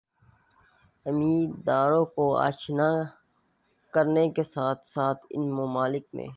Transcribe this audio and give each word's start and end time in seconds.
امیدواروں 1.05 2.05
کو 2.05 2.25
آشنا 2.37 2.89
کرنے 3.93 4.29
کے 4.29 4.43
ساتھ 4.43 4.87
ساتھ 4.87 5.25
ان 5.29 5.49
ممالک 5.51 6.05
میں 6.13 6.27